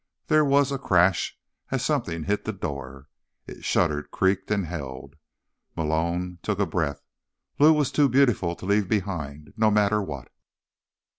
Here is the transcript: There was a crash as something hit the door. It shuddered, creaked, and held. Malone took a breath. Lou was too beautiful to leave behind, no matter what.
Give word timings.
There 0.25 0.43
was 0.43 0.71
a 0.71 0.79
crash 0.79 1.37
as 1.69 1.85
something 1.85 2.23
hit 2.23 2.43
the 2.45 2.51
door. 2.53 3.07
It 3.45 3.63
shuddered, 3.63 4.09
creaked, 4.09 4.49
and 4.49 4.65
held. 4.65 5.15
Malone 5.75 6.39
took 6.41 6.57
a 6.57 6.65
breath. 6.65 7.03
Lou 7.59 7.71
was 7.71 7.91
too 7.91 8.09
beautiful 8.09 8.55
to 8.55 8.65
leave 8.65 8.89
behind, 8.89 9.53
no 9.57 9.69
matter 9.69 10.01
what. 10.01 10.31